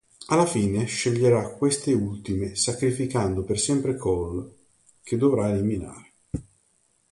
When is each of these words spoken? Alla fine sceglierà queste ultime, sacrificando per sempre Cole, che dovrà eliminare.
Alla 0.29 0.47
fine 0.47 0.85
sceglierà 0.85 1.47
queste 1.49 1.93
ultime, 1.93 2.55
sacrificando 2.55 3.43
per 3.43 3.59
sempre 3.59 3.95
Cole, 3.97 4.51
che 5.03 5.15
dovrà 5.15 5.47
eliminare. 5.53 6.13